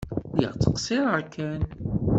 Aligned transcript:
Lliɣ 0.33 0.51
ttqeṣṣireɣ 0.53 1.15
kan. 1.33 1.61